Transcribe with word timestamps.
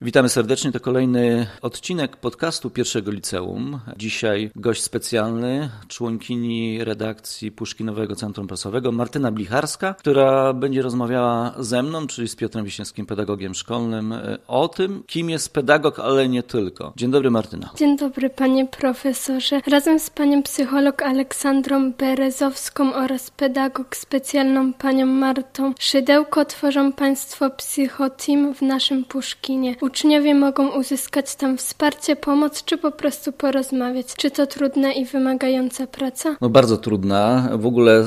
Witamy 0.00 0.28
serdecznie, 0.28 0.72
to 0.72 0.80
kolejny 0.80 1.46
odcinek 1.62 2.16
podcastu 2.16 2.70
pierwszego 2.70 3.10
liceum. 3.10 3.80
Dzisiaj 3.96 4.50
gość 4.56 4.82
specjalny, 4.82 5.70
członkini 5.88 6.84
redakcji 6.84 7.52
Puszkinowego 7.52 8.16
Centrum 8.16 8.46
Prasowego, 8.46 8.92
Martyna 8.92 9.32
Blicharska, 9.32 9.94
która 9.94 10.52
będzie 10.52 10.82
rozmawiała 10.82 11.54
ze 11.58 11.82
mną, 11.82 12.06
czyli 12.06 12.28
z 12.28 12.36
Piotrem 12.36 12.64
Wiśniewskim, 12.64 13.06
pedagogiem 13.06 13.54
szkolnym, 13.54 14.14
o 14.46 14.68
tym, 14.68 15.02
kim 15.06 15.30
jest 15.30 15.52
pedagog, 15.52 15.98
ale 15.98 16.28
nie 16.28 16.42
tylko. 16.42 16.92
Dzień 16.96 17.10
dobry, 17.10 17.30
Martyna. 17.30 17.70
Dzień 17.76 17.96
dobry, 17.96 18.30
panie 18.30 18.66
profesorze. 18.66 19.60
Razem 19.66 20.00
z 20.00 20.10
panią 20.10 20.42
psycholog 20.42 21.02
Aleksandrą 21.02 21.92
Berezowską 21.92 22.94
oraz 22.94 23.30
pedagog 23.30 23.96
specjalną 23.96 24.72
panią 24.72 25.06
Martą 25.06 25.72
Szydełko 25.78 26.44
tworzą 26.44 26.92
państwo 26.92 27.50
Psychoteam 27.50 28.54
w 28.54 28.62
naszym 28.62 29.04
Puszkinie. 29.04 29.76
Uczniowie 29.86 30.34
mogą 30.34 30.78
uzyskać 30.78 31.34
tam 31.34 31.56
wsparcie, 31.56 32.16
pomoc, 32.16 32.64
czy 32.64 32.78
po 32.78 32.90
prostu 32.90 33.32
porozmawiać. 33.32 34.06
Czy 34.16 34.30
to 34.30 34.46
trudna 34.46 34.92
i 34.92 35.04
wymagająca 35.04 35.86
praca? 35.86 36.36
No 36.40 36.48
bardzo 36.48 36.76
trudna. 36.76 37.48
W 37.58 37.66
ogóle 37.66 38.04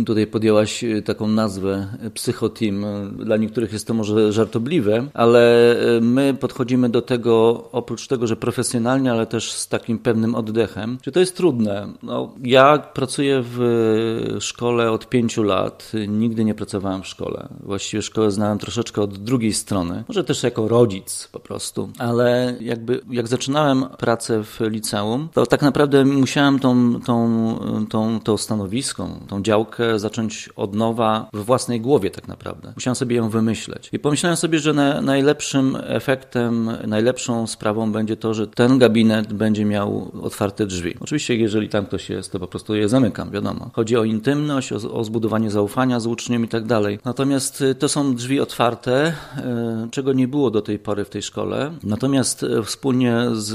y, 0.00 0.04
tutaj 0.04 0.26
podjęłaś 0.26 0.84
y, 0.84 1.02
taką 1.02 1.28
nazwę 1.28 1.86
y, 2.06 2.10
psychoteam. 2.10 2.84
Dla 3.24 3.36
niektórych 3.36 3.72
jest 3.72 3.86
to 3.86 3.94
może 3.94 4.32
żartobliwe, 4.32 5.06
ale 5.14 5.76
my 6.00 6.34
podchodzimy 6.40 6.88
do 6.88 7.02
tego 7.02 7.64
oprócz 7.72 8.06
tego, 8.06 8.26
że 8.26 8.36
profesjonalnie, 8.36 9.12
ale 9.12 9.26
też 9.26 9.52
z 9.52 9.68
takim 9.68 9.98
pewnym 9.98 10.34
oddechem. 10.34 10.98
Czy 11.02 11.12
to 11.12 11.20
jest 11.20 11.36
trudne? 11.36 11.88
No, 12.02 12.34
ja 12.42 12.78
pracuję 12.78 13.42
w 13.44 14.36
szkole 14.40 14.90
od 14.90 15.08
pięciu 15.08 15.42
lat. 15.42 15.92
Nigdy 16.08 16.44
nie 16.44 16.54
pracowałem 16.54 17.02
w 17.02 17.06
szkole. 17.06 17.48
Właściwie 17.60 18.02
szkołę 18.02 18.30
znałem 18.30 18.58
troszeczkę 18.58 19.02
od 19.02 19.18
drugiej 19.18 19.52
strony. 19.52 20.04
Może 20.08 20.24
też 20.24 20.42
jako 20.42 20.68
rodzic 20.68 21.05
po 21.32 21.40
prostu. 21.40 21.88
Ale 21.98 22.54
jakby 22.60 23.00
jak 23.10 23.28
zaczynałem 23.28 23.86
pracę 23.98 24.44
w 24.44 24.60
liceum, 24.60 25.28
to 25.32 25.46
tak 25.46 25.62
naprawdę 25.62 26.04
musiałem 26.04 26.58
tą, 26.58 27.00
tą, 27.00 27.86
tą, 27.90 28.20
tą 28.20 28.36
stanowiską, 28.36 29.20
tą 29.28 29.42
działkę 29.42 29.98
zacząć 29.98 30.50
od 30.56 30.74
nowa 30.74 31.28
w 31.32 31.44
własnej 31.44 31.80
głowie 31.80 32.10
tak 32.10 32.28
naprawdę. 32.28 32.72
Musiałem 32.74 32.96
sobie 32.96 33.16
ją 33.16 33.28
wymyśleć. 33.28 33.88
I 33.92 33.98
pomyślałem 33.98 34.36
sobie, 34.36 34.58
że 34.58 34.72
na, 34.72 35.00
najlepszym 35.00 35.76
efektem, 35.82 36.70
najlepszą 36.86 37.46
sprawą 37.46 37.92
będzie 37.92 38.16
to, 38.16 38.34
że 38.34 38.46
ten 38.46 38.78
gabinet 38.78 39.32
będzie 39.32 39.64
miał 39.64 40.10
otwarte 40.22 40.66
drzwi. 40.66 40.94
Oczywiście, 41.00 41.36
jeżeli 41.36 41.68
tam 41.68 41.86
ktoś 41.86 42.10
jest, 42.10 42.32
to 42.32 42.38
po 42.38 42.46
prostu 42.46 42.74
je 42.74 42.88
zamykam, 42.88 43.30
wiadomo. 43.30 43.70
Chodzi 43.72 43.96
o 43.96 44.04
intymność, 44.04 44.72
o, 44.72 44.76
o 44.76 45.04
zbudowanie 45.04 45.50
zaufania 45.50 46.00
z 46.00 46.06
uczniem 46.06 46.44
i 46.44 46.48
tak 46.48 46.64
dalej. 46.64 46.98
Natomiast 47.04 47.60
y, 47.60 47.74
to 47.74 47.88
są 47.88 48.14
drzwi 48.14 48.40
otwarte, 48.40 49.08
y, 49.08 49.90
czego 49.90 50.12
nie 50.12 50.28
było 50.28 50.50
do 50.50 50.62
tej 50.62 50.78
pory 50.78 50.95
w 51.04 51.10
tej 51.10 51.22
szkole. 51.22 51.72
Natomiast 51.82 52.42
e, 52.42 52.62
wspólnie 52.62 53.24
z 53.32 53.54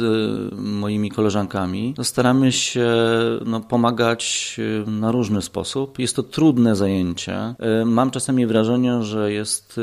moimi 0.58 1.12
koleżankami 1.12 1.94
staramy 2.04 2.52
się 2.52 2.92
no, 3.46 3.60
pomagać 3.60 4.56
e, 4.88 4.92
na 4.92 5.12
różny 5.12 5.42
sposób. 5.42 6.00
Jest 6.00 6.16
to 6.16 6.24
trudne 6.24 6.76
zajęcie. 6.76 7.36
E, 7.36 7.86
mam 7.86 8.12
czasami 8.12 8.48
wrażenie, 8.48 9.04
że 9.04 9.32
jest 9.32 9.80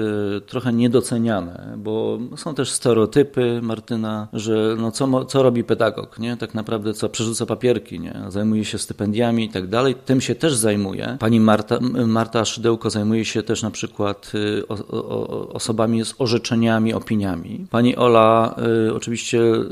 trochę 0.46 0.72
niedoceniane, 0.72 1.74
bo 1.76 2.18
są 2.36 2.54
też 2.54 2.70
stereotypy, 2.70 3.60
Martyna, 3.62 4.28
że 4.32 4.76
no 4.78 4.90
co, 4.90 5.24
co 5.24 5.42
robi 5.42 5.64
pedagog, 5.64 6.18
nie? 6.18 6.36
Tak 6.36 6.54
naprawdę 6.54 6.94
co 6.94 7.08
przerzuca 7.08 7.46
papierki, 7.46 8.00
nie? 8.00 8.20
Zajmuje 8.28 8.64
się 8.64 8.78
stypendiami 8.78 9.44
i 9.44 9.48
tak 9.48 9.66
dalej. 9.66 9.94
Tym 9.94 10.20
się 10.20 10.34
też 10.34 10.54
zajmuje. 10.54 11.16
Pani 11.20 11.40
Marta, 11.40 11.78
Marta 12.06 12.44
Szydełko 12.44 12.90
zajmuje 12.90 13.24
się 13.24 13.42
też 13.42 13.62
na 13.62 13.70
przykład 13.70 14.32
osobami 15.52 16.04
z 16.04 16.14
orzeczeniami, 16.18 16.94
opiniami. 16.94 17.47
Pani 17.70 17.96
Ola 17.96 18.54
y, 18.88 18.94
oczywiście 18.94 19.38
y, 19.38 19.64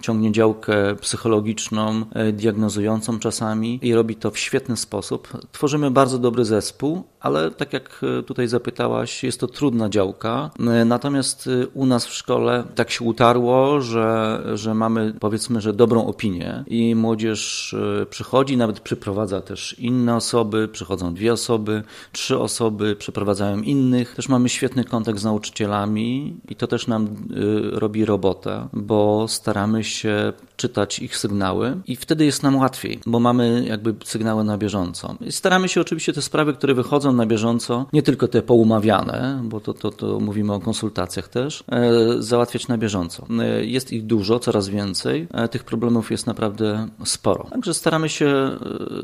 ciągnie 0.00 0.32
działkę 0.32 0.96
psychologiczną, 1.00 2.04
y, 2.28 2.32
diagnozującą 2.32 3.18
czasami 3.18 3.78
i 3.82 3.94
robi 3.94 4.16
to 4.16 4.30
w 4.30 4.38
świetny 4.38 4.76
sposób. 4.76 5.28
Tworzymy 5.52 5.90
bardzo 5.90 6.18
dobry 6.18 6.44
zespół, 6.44 7.02
ale 7.20 7.50
tak 7.50 7.72
jak 7.72 8.00
tutaj 8.26 8.48
zapytałaś, 8.48 9.24
jest 9.24 9.40
to 9.40 9.46
trudna 9.46 9.88
działka. 9.88 10.50
Natomiast 10.86 11.48
u 11.74 11.86
nas 11.86 12.06
w 12.06 12.12
szkole 12.12 12.64
tak 12.74 12.90
się 12.90 13.04
utarło, 13.04 13.80
że, 13.80 14.42
że 14.54 14.74
mamy 14.74 15.14
powiedzmy, 15.20 15.60
że 15.60 15.72
dobrą 15.72 16.06
opinię 16.06 16.64
i 16.66 16.94
młodzież 16.94 17.74
przychodzi, 18.10 18.56
nawet 18.56 18.80
przyprowadza 18.80 19.40
też 19.40 19.78
inne 19.78 20.16
osoby, 20.16 20.68
przychodzą 20.68 21.14
dwie 21.14 21.32
osoby, 21.32 21.82
trzy 22.12 22.38
osoby, 22.38 22.96
przyprowadzają 22.96 23.62
innych. 23.62 24.14
Też 24.14 24.28
mamy 24.28 24.48
świetny 24.48 24.84
kontakt 24.84 25.18
z 25.18 25.24
nauczycielami 25.24 26.36
i 26.48 26.56
to 26.56 26.66
też 26.66 26.86
nam 26.90 27.04
y, 27.04 27.80
robi 27.80 28.04
robotę, 28.04 28.68
bo 28.72 29.28
staramy 29.28 29.84
się 29.84 30.32
czytać 30.56 30.98
ich 30.98 31.16
sygnały 31.16 31.76
i 31.86 31.96
wtedy 31.96 32.24
jest 32.24 32.42
nam 32.42 32.56
łatwiej, 32.56 33.00
bo 33.06 33.20
mamy 33.20 33.64
jakby 33.68 33.94
sygnały 34.04 34.44
na 34.44 34.58
bieżąco. 34.58 35.14
I 35.20 35.32
staramy 35.32 35.68
się 35.68 35.80
oczywiście 35.80 36.12
te 36.12 36.22
sprawy, 36.22 36.54
które 36.54 36.74
wychodzą 36.74 37.12
na 37.12 37.26
bieżąco, 37.26 37.86
nie 37.92 38.02
tylko 38.02 38.28
te 38.28 38.42
poumawiane, 38.42 39.40
bo 39.44 39.60
to, 39.60 39.74
to, 39.74 39.90
to 39.90 40.20
mówimy 40.20 40.52
o 40.52 40.60
konsultacjach 40.60 41.28
też, 41.28 41.64
e, 41.72 41.92
załatwiać 42.18 42.68
na 42.68 42.78
bieżąco. 42.78 43.26
E, 43.40 43.64
jest 43.64 43.92
ich 43.92 44.06
dużo, 44.06 44.38
coraz 44.38 44.68
więcej. 44.68 45.26
E, 45.32 45.48
tych 45.48 45.64
problemów 45.64 46.10
jest 46.10 46.26
naprawdę 46.26 46.88
sporo. 47.04 47.46
Także 47.50 47.74
staramy 47.74 48.08
się 48.08 48.50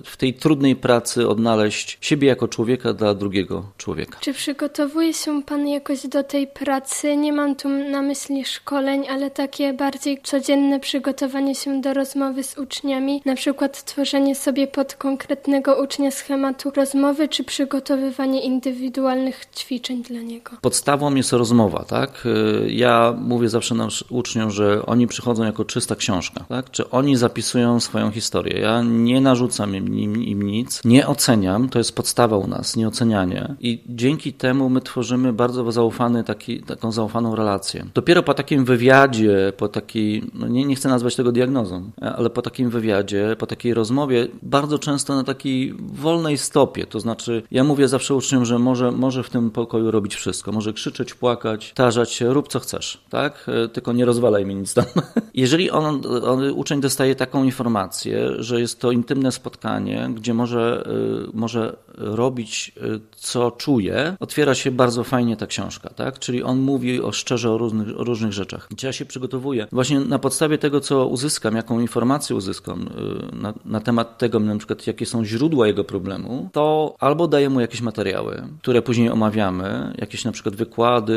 w 0.05 0.17
tej 0.17 0.35
trudnej 0.35 0.77
pracy 0.77 1.29
odnaleźć 1.29 1.99
siebie 2.01 2.29
jako 2.29 2.49
człowieka 2.49 2.93
dla 2.93 3.15
drugiego 3.15 3.65
człowieka. 3.77 4.19
Czy 4.21 4.33
przygotowuje 4.33 5.15
się 5.15 5.43
Pan 5.43 5.69
jakoś 5.69 6.07
do 6.07 6.23
tej 6.25 6.47
pracy? 6.47 7.17
Nie 7.17 7.33
mam 7.33 7.57
tu 7.57 7.69
na 7.91 8.03
myśli 8.03 8.45
szkoleń, 8.45 9.09
ale 9.09 9.31
takie 9.31 9.73
bardziej 9.73 10.21
codzienne 10.23 10.81
przygotowanie 10.81 11.55
się 11.55 11.81
do 11.81 11.95
rozmowy 11.95 12.43
z 12.43 12.59
uczniami, 12.59 13.23
na 13.25 13.35
przykład 13.35 13.85
tworzenie 13.85 14.35
sobie 14.35 14.67
pod 14.67 14.95
konkretnego 14.95 15.83
ucznia 15.83 16.11
schematu 16.11 16.71
rozmowy, 16.71 17.29
czy 17.29 17.45
przygotowywanie 17.45 18.41
indywidualnych 18.41 19.47
ćwiczeń 19.57 20.03
dla 20.03 20.21
niego. 20.21 20.51
Podstawą 20.61 21.15
jest 21.15 21.33
rozmowa, 21.33 21.85
tak? 21.85 22.27
Y, 22.27 22.73
ja 22.73 23.15
mówię 23.19 23.49
zawsze 23.49 23.75
naszym 23.75 24.09
uczniom, 24.11 24.51
że 24.51 24.87
oni 24.87 25.07
przychodzą 25.07 25.45
jako 25.45 25.65
czysta 25.65 25.97
książka, 25.97 26.45
tak? 26.49 26.71
Czy 26.71 26.91
oni 26.91 27.17
zapisują 27.17 27.81
swoją 27.81 28.11
historię. 28.11 28.61
Ja 28.61 28.83
nie 28.83 29.21
narzucam 29.21 29.77
im, 29.77 30.23
im 30.25 30.43
nic, 30.43 30.81
nie 30.85 31.07
oceniam, 31.07 31.69
to 31.69 31.79
jest 31.79 31.97
podstawa 31.97 32.37
u 32.37 32.47
nas, 32.47 32.77
nieocenianie. 32.77 33.55
I 33.61 33.83
dzięki 33.89 34.33
temu 34.33 34.69
my 34.69 34.81
tworzymy 34.81 35.33
bardzo 35.33 35.73
zaufany 35.73 36.25
taki, 36.25 36.63
taką 36.63 36.93
zaufaną 36.93 37.37
relację 37.37 37.66
Dopiero 37.95 38.23
po 38.23 38.35
takim 38.35 38.65
wywiadzie, 38.65 39.53
po 39.57 39.69
takiej, 39.69 40.23
no 40.35 40.49
nie, 40.49 40.65
nie 40.65 40.77
chcę 40.77 40.89
nazwać 40.89 41.17
tego 41.17 41.33
diagnozą, 41.33 41.91
ale 42.17 42.31
po 42.31 42.43
takim 42.43 42.71
wywiadzie, 42.71 43.37
po 43.39 43.47
takiej 43.47 43.75
rozmowie, 43.75 44.29
bardzo 44.43 44.79
często 44.79 45.17
na 45.17 45.25
takiej 45.25 45.75
wolnej 45.79 46.39
stopie, 46.39 46.87
to 46.87 47.01
znaczy 47.01 47.43
ja 47.51 47.65
mówię 47.65 47.89
zawsze 47.89 48.15
uczniom, 48.15 48.45
że 48.45 48.59
może, 48.59 48.91
może 48.91 49.23
w 49.23 49.31
tym 49.31 49.51
pokoju 49.51 49.91
robić 49.91 50.15
wszystko, 50.15 50.53
może 50.53 50.73
krzyczeć, 50.73 51.15
płakać, 51.15 51.73
tarzać 51.75 52.13
się, 52.13 52.35
rób 52.35 52.49
co 52.49 52.61
chcesz, 52.61 53.01
tak? 53.11 53.47
E, 53.65 53.69
tylko 53.69 53.93
nie 53.93 54.05
rozwalaj 54.05 54.47
mi 54.47 54.55
nic 54.55 54.75
tam. 54.75 54.85
Jeżeli 55.35 55.71
on, 55.71 56.03
on, 56.25 56.51
uczeń 56.51 56.81
dostaje 56.81 57.15
taką 57.15 57.45
informację, 57.45 58.31
że 58.39 58.61
jest 58.61 58.81
to 58.81 58.91
intymne 58.91 59.33
spotkanie, 59.33 60.11
gdzie 60.15 60.35
może, 60.35 60.87
e, 60.87 61.31
może 61.33 61.77
robić 61.95 62.73
e, 62.77 62.81
co 63.17 63.51
czuje, 63.51 64.17
otwiera 64.21 64.55
się 64.55 64.71
bardzo 64.71 65.05
fajnie 65.05 65.37
ta 65.37 65.47
książka, 65.47 65.91
tak? 65.91 66.19
Czyli 66.19 66.43
on 66.43 66.61
mówi 66.61 67.03
o 67.03 67.13
szczerze 67.13 67.56
o 67.57 67.59
różnych, 67.59 68.01
o 68.01 68.05
różnych 68.05 68.33
rzeczach. 68.33 68.69
Ja 68.83 68.93
się 68.93 69.05
przygotowuję. 69.05 69.67
Właśnie 69.73 70.01
na 70.01 70.19
podstawie 70.19 70.59
tego, 70.59 70.81
co 70.81 71.07
uzyskam, 71.07 71.57
jaką 71.57 71.81
informację 71.81 72.37
uzyskam 72.37 72.89
y, 73.33 73.37
na, 73.37 73.55
na 73.65 73.81
temat 73.81 74.19
tego, 74.19 74.41
na 74.41 74.57
przykład 74.57 74.87
jakie 74.87 75.07
są 75.07 75.25
źródła 75.25 75.67
jego 75.67 75.85
problemu, 75.85 76.49
to 76.53 76.95
albo 77.01 77.29
daję 77.29 77.51
mu 77.51 77.61
jakieś 77.61 77.81
materiały, 77.81 78.43
które 78.63 78.83
później 78.83 79.11
omawiamy, 79.11 79.95
jakieś 79.99 80.25
na 80.25 80.33
przykład 80.33 80.57
wykłady, 80.57 81.13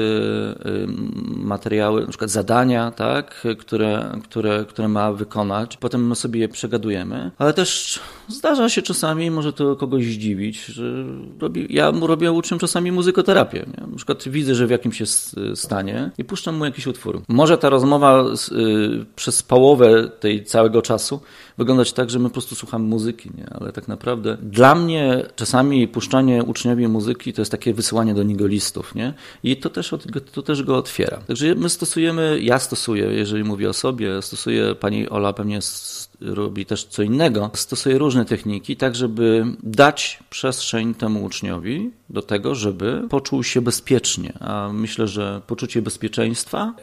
y, 0.66 0.88
materiały, 1.28 2.02
na 2.02 2.08
przykład 2.08 2.30
zadania, 2.30 2.92
tak, 2.92 3.48
które, 3.60 4.20
które, 4.24 4.66
które 4.70 4.88
ma 4.88 5.14
wykonać. 5.14 5.78
Potem 5.78 6.08
my 6.08 6.16
sobie 6.16 6.40
je 6.40 6.50
przegadujemy, 6.50 7.32
ale 7.38 7.54
też 7.54 8.00
zdarza 8.28 8.70
się 8.70 8.82
czasami, 8.82 9.32
może 9.32 9.54
to 9.54 9.76
kogoś 9.76 10.06
zdziwić, 10.06 10.66
że 10.66 11.06
robi, 11.40 11.68
ja 11.70 11.92
robię 12.02 12.32
uczniom 12.32 12.60
czasami 12.60 12.92
muzykoterapię. 12.92 13.66
Nie? 13.78 13.88
Na 13.88 13.96
przykład 13.96 14.30
widzę, 14.30 14.56
że 14.56 14.68
w 14.68 14.70
jakimś 14.70 15.00
jest 15.00 15.36
stanie 15.56 16.12
i 16.20 16.24
puszczam 16.24 16.56
mu 16.56 16.66
jakiś 16.66 16.88
utwór. 16.88 17.22
Może 17.28 17.58
ta 17.58 17.70
rozmowa 17.70 18.24
y, 18.24 19.06
przez 19.16 19.44
połowę 19.44 20.10
tej 20.20 20.44
całego 20.44 20.82
czasu 20.82 21.20
wyglądać 21.58 21.94
tak, 21.94 22.10
że 22.10 22.20
my 22.20 22.30
po 22.30 22.34
prostu 22.34 22.56
słuchamy 22.56 22.88
muzyki, 22.88 23.32
nie? 23.38 23.50
ale 23.60 23.72
tak 23.72 23.88
naprawdę 23.88 24.38
dla 24.42 24.76
mnie 24.76 25.26
czasami 25.36 25.88
puszczanie 25.88 26.44
uczniowi 26.44 26.88
muzyki 26.88 27.34
to 27.34 27.42
jest 27.42 27.52
takie 27.52 27.74
wysyłanie 27.74 28.14
do 28.14 28.24
niego 28.24 28.48
listów 28.48 28.96
nie? 28.96 29.14
i 29.44 29.58
to 29.58 29.70
też, 29.70 29.94
to 30.34 30.42
też 30.42 30.64
go 30.64 30.78
otwiera. 30.78 31.18
Także 31.28 31.56
my 31.56 31.70
stosujemy, 31.70 32.40
ja 32.42 32.60
stosuję, 32.60 33.06
jeżeli 33.06 33.44
mówię 33.44 33.70
o 33.70 33.74
sobie, 33.74 34.22
stosuję, 34.22 34.76
pani 34.76 35.10
Ola 35.10 35.34
pewnie 35.34 35.60
robi 36.22 36.66
też 36.66 36.84
co 36.84 37.04
innego, 37.04 37.52
stosuje 37.54 37.98
różne 37.98 38.26
techniki, 38.26 38.78
tak 38.78 38.96
żeby 38.96 39.46
dać 39.64 40.20
przestrzeń 40.30 40.94
temu 40.94 41.24
uczniowi 41.24 41.92
do 42.10 42.22
tego, 42.22 42.56
żeby 42.56 43.08
poczuł 43.10 43.44
się 43.44 43.62
bezpiecznie. 43.62 44.34
A 44.40 44.70
myślę, 44.74 45.08
że 45.08 45.42
poczucie 45.48 45.82
bezpieczeństwa 45.82 46.09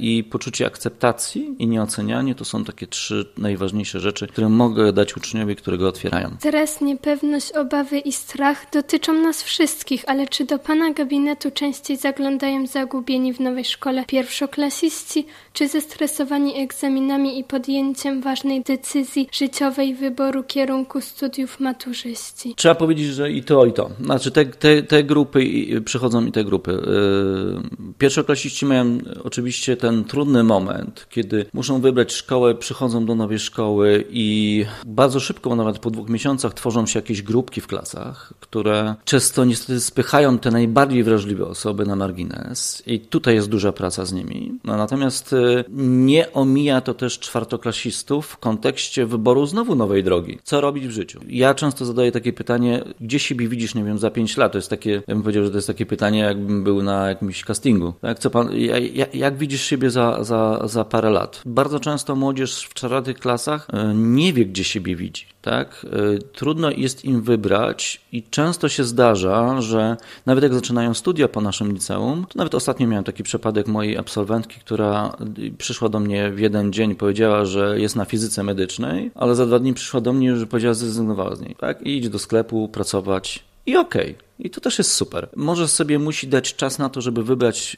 i 0.01 0.25
poczucie 0.25 0.67
akceptacji 0.67 1.55
i 1.59 1.67
nieocenianie 1.67 2.35
to 2.35 2.45
są 2.45 2.65
takie 2.65 2.87
trzy 2.87 3.27
najważniejsze 3.39 4.01
rzeczy, 4.01 4.27
które 4.27 4.49
mogę 4.49 4.93
dać 4.93 5.17
uczniowi, 5.17 5.57
które 5.57 5.79
go 5.79 5.89
otwierają. 5.89 6.37
Teraz 6.41 6.81
niepewność, 6.81 7.53
obawy 7.53 7.99
i 7.99 8.13
strach 8.13 8.67
dotyczą 8.73 9.13
nas 9.23 9.43
wszystkich, 9.43 10.05
ale 10.07 10.27
czy 10.29 10.45
do 10.45 10.59
Pana 10.59 10.93
gabinetu 10.93 11.51
częściej 11.51 11.97
zaglądają 11.97 12.67
zagubieni 12.67 13.33
w 13.33 13.41
nowej 13.41 13.65
szkole 13.65 14.05
pierwszoklasiści, 14.07 15.27
czy 15.53 15.69
zestresowani 15.69 16.61
egzaminami 16.63 17.39
i 17.39 17.45
podjęciem 17.45 18.21
ważnej 18.21 18.63
decyzji 18.63 19.29
życiowej 19.33 19.95
wyboru 19.95 20.43
kierunku 20.43 21.01
studiów 21.01 21.61
maturzyści? 21.61 22.55
Trzeba 22.57 22.75
powiedzieć, 22.75 23.07
że 23.07 23.31
i 23.31 23.43
to, 23.43 23.67
i 23.67 23.73
to. 23.73 23.91
Znaczy 24.01 24.31
te, 24.31 24.45
te, 24.45 24.83
te 24.83 25.05
grupy 25.05 25.47
przychodzą 25.85 26.27
i 26.27 26.33
te 26.33 26.45
grupy. 26.45 26.71
Yy, 26.71 27.93
pierwszoklasiści 27.99 28.67
mają 28.67 28.99
oczywiście 29.25 29.77
ten 29.77 30.05
trudny 30.05 30.45
moment, 30.45 31.07
kiedy 31.11 31.47
muszą 31.53 31.81
wybrać 31.81 32.13
szkołę, 32.13 32.55
przychodzą 32.55 33.07
do 33.07 33.15
nowej 33.15 33.39
szkoły 33.39 34.05
i 34.11 34.65
bardzo 34.87 35.21
szybko, 35.21 35.57
nawet 35.57 35.79
po 35.79 35.91
dwóch 35.91 36.09
miesiącach, 36.09 36.55
tworzą 36.55 36.87
się 36.87 36.99
jakieś 36.99 37.23
grupki 37.23 37.61
w 37.61 37.67
klasach, 37.67 38.33
które 38.41 38.95
często 39.05 39.45
niestety 39.45 39.81
spychają 39.81 40.39
te 40.39 40.51
najbardziej 40.51 41.05
wrażliwe 41.05 41.47
osoby 41.47 41.87
na 41.87 41.97
margines 41.97 42.83
i 42.87 43.01
tutaj 43.01 43.35
jest 43.35 43.49
duża 43.49 43.73
praca 43.73 44.05
z 44.05 44.13
nimi. 44.13 44.59
No, 44.65 44.77
natomiast 44.77 45.33
yy, 45.33 45.65
nie 45.79 46.33
omija 46.33 46.81
to 46.81 46.95
też 46.95 47.19
czwartoklasistów 47.19 48.27
w 48.27 48.37
kontekście 48.37 49.07
wyboru 49.07 49.47
znowu 49.47 49.75
nowej 49.75 50.05
drogi. 50.05 50.39
Co 50.45 50.61
robić 50.61 50.87
w 50.87 50.91
życiu? 50.91 51.21
Ja 51.29 51.55
często 51.55 51.85
zadaję 51.85 52.13
takie 52.13 52.33
pytanie, 52.33 52.85
gdzie 53.01 53.19
siebie 53.19 53.49
widzisz, 53.49 53.75
nie 53.75 53.85
wiem, 53.85 53.99
za 53.99 54.11
pięć 54.11 54.37
lat? 54.37 54.53
To 54.53 54.59
jest 54.59 54.71
takie, 54.71 54.91
ja 54.91 55.15
bym 55.15 55.23
powiedział, 55.23 55.45
że 55.45 55.51
to 55.51 55.57
jest 55.57 55.67
takie 55.67 55.87
pytanie, 55.87 56.19
jakbym 56.19 56.65
był 56.65 56.83
na 56.83 57.09
jakimś 57.09 57.45
castingu. 57.45 57.93
Tak? 58.01 58.19
Co 58.19 58.31
pan, 58.31 58.57
jak, 58.95 59.06
jak 59.15 59.37
widzisz 59.37 59.63
siebie 59.63 59.91
za, 59.91 60.25
za, 60.25 60.61
za 60.65 60.85
parę 60.85 61.11
lat? 61.11 61.43
Bardzo 61.47 61.81
często 61.81 62.17
młodzież 62.17 62.63
w 62.63 62.75
czwartych 62.75 63.19
klasach 63.19 63.69
e, 63.73 63.95
nie 63.95 64.33
wie, 64.33 64.47
gdzie 64.47 64.65
siebie 64.65 64.97
widzi. 64.97 65.27
Tak? 65.43 65.87
E, 66.15 66.19
trudno 66.19 66.71
jest 66.71 67.05
im 67.05 67.23
wybrać 67.23 68.01
i 68.13 68.23
często 68.23 68.69
się 68.69 68.85
zdarza, 68.85 69.61
że 69.61 69.97
nawet 70.27 70.45
jak 70.45 70.55
zaczynają 70.55 70.95
studia 70.95 71.29
po 71.29 71.41
naszym 71.41 71.73
liceum, 71.73 72.27
to 72.29 72.39
nawet 72.39 72.55
ostatnio 72.55 72.87
miałem 72.87 73.05
taki 73.05 73.23
przypadek 73.23 73.67
mojej 73.67 73.97
absolwentki, 73.97 74.61
która 74.61 75.17
przyszła 75.59 75.89
do 75.89 76.01
mnie 76.01 76.31
w 76.31 76.39
jeden 76.39 76.73
dzień, 76.73 76.95
powiedziała, 76.95 77.45
że 77.45 77.81
jest 77.81 77.97
na 77.97 78.05
fizyce 78.05 78.43
medycznej, 78.43 79.11
ale 79.15 79.35
za 79.35 79.47
dwa 79.47 79.59
dni 79.59 79.75
przyszła 79.75 80.01
do 80.01 80.13
mnie, 80.13 80.37
że 80.37 80.47
powiedziała, 80.47 80.75
że 80.75 80.81
zrezygnowała 80.81 81.37
z 81.37 81.41
niej. 81.41 81.57
Tak? 81.59 81.83
I 81.83 81.97
idź 81.97 82.09
do 82.09 82.19
sklepu 82.19 82.69
pracować 82.69 83.45
i 83.67 83.77
okej. 83.77 84.11
Okay. 84.11 84.26
I 84.39 84.51
to 84.51 84.61
też 84.61 84.79
jest 84.79 84.93
super. 84.93 85.29
Może 85.37 85.69
sobie 85.69 85.99
musi 85.99 86.29
dać 86.29 86.55
czas 86.55 86.79
na 86.79 86.89
to, 86.89 87.01
żeby 87.01 87.23
wybrać 87.23 87.77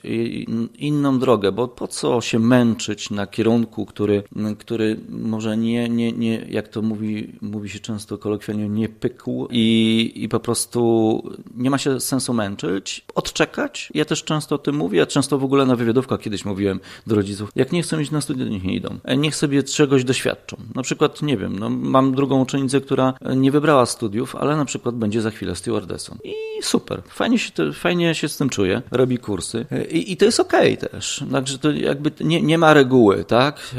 inną 0.79 1.19
drogę, 1.19 1.53
bo 1.53 1.69
po 1.69 1.89
co 1.89 2.21
się 2.21 2.39
męczyć 2.39 3.11
na 3.11 3.27
kierunku, 3.27 3.87
który, 3.87 4.23
który 4.59 5.01
może 5.09 5.57
nie, 5.57 5.89
nie, 5.89 6.13
nie 6.13 6.47
jak 6.49 6.69
to 6.69 6.83
mówi, 6.83 7.33
mówi 7.41 7.69
się 7.69 7.79
często 7.79 8.19
kolokwialnie, 8.19 8.69
nie 8.69 8.89
pykł 8.89 9.49
i, 9.51 10.13
i 10.15 10.29
po 10.29 10.41
prostu 10.41 11.23
nie 11.57 11.71
ma 11.71 11.79
się 11.79 12.01
sensu 12.01 12.35
męczyć, 12.35 13.05
odczekać. 13.15 13.93
Ja 13.95 14.05
też 14.05 14.25
często 14.25 14.55
o 14.55 14.59
tym 14.59 14.77
mówię, 14.77 14.99
ja 14.99 15.07
często 15.07 15.39
w 15.39 15.45
ogóle 15.45 15.67
na 15.67 15.77
wywiadówkach 15.77 16.21
kiedyś 16.21 16.45
mówiłem 16.45 16.81
do 17.07 17.15
rodziców, 17.15 17.51
jak 17.57 17.73
nie 17.73 17.83
chcą 17.83 17.99
iść 17.99 18.11
na 18.11 18.21
studia, 18.21 18.45
niech 18.45 18.65
nie 18.65 18.75
idą. 18.75 18.99
Niech 19.19 19.37
sobie 19.37 19.63
czegoś 19.63 20.05
doświadczą. 20.05 20.57
Na 20.75 20.83
przykład, 20.83 21.23
nie 21.23 21.37
wiem, 21.37 21.59
no, 21.59 21.71
mam 21.71 22.15
drugą 22.15 22.43
uczennicę, 22.43 22.81
która 22.81 23.15
nie 23.37 23.51
wybrała 23.51 23.87
studiów, 23.87 24.37
ale 24.37 24.57
na 24.57 24.65
przykład 24.65 24.95
będzie 24.95 25.23
za 25.23 25.31
chwilę 25.31 25.57
stewardessą. 25.57 26.17
I 26.25 26.48
super. 26.63 27.03
Fajnie 27.09 27.39
się, 27.39 27.53
fajnie 27.73 28.15
się 28.15 28.29
z 28.29 28.37
tym 28.37 28.49
czuje, 28.49 28.83
robi 28.91 29.19
kursy 29.19 29.67
i, 29.91 30.13
i 30.13 30.17
to 30.17 30.25
jest 30.25 30.41
okej 30.41 30.79
okay 30.79 30.91
też. 30.91 31.25
Także 31.33 31.59
to 31.59 31.71
jakby 31.71 32.11
nie, 32.21 32.43
nie 32.43 32.59
ma 32.59 32.75
reguły, 32.75 33.25
tak? 33.25 33.75